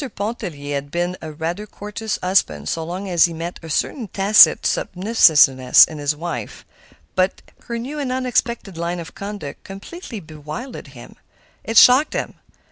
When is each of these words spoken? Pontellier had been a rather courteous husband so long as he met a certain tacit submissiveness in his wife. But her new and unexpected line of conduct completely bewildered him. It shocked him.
Pontellier 0.15 0.73
had 0.73 0.89
been 0.89 1.15
a 1.21 1.31
rather 1.31 1.67
courteous 1.67 2.17
husband 2.23 2.67
so 2.67 2.83
long 2.83 3.07
as 3.07 3.25
he 3.25 3.33
met 3.35 3.59
a 3.61 3.69
certain 3.69 4.07
tacit 4.07 4.65
submissiveness 4.65 5.85
in 5.85 5.99
his 5.99 6.15
wife. 6.15 6.65
But 7.13 7.43
her 7.65 7.77
new 7.77 7.99
and 7.99 8.11
unexpected 8.11 8.79
line 8.79 8.99
of 8.99 9.13
conduct 9.13 9.63
completely 9.63 10.19
bewildered 10.19 10.87
him. 10.97 11.17
It 11.63 11.77
shocked 11.77 12.13
him. 12.13 12.33